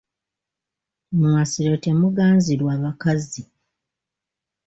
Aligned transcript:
Mu 1.17 1.27
masiro 1.35 1.73
temuganzirwa 1.83 2.71
bakazi. 2.83 3.41